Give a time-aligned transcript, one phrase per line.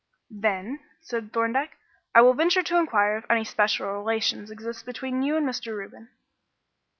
[0.33, 1.77] "Then," said Thorndyke,
[2.15, 5.77] "I will venture to inquire if any special relations exist between you and Mr.
[5.77, 6.09] Reuben."